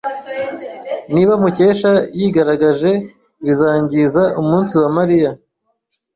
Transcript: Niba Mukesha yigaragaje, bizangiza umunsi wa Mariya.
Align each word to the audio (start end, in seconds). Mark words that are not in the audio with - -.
Niba 1.13 1.33
Mukesha 1.41 1.91
yigaragaje, 2.19 2.91
bizangiza 3.45 4.23
umunsi 4.41 4.73
wa 4.81 4.89
Mariya. 4.97 5.31